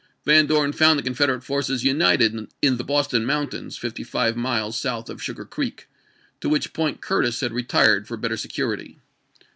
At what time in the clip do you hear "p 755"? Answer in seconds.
0.47-0.55